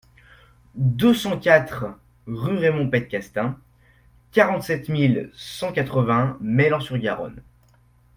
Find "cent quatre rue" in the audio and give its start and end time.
1.13-2.57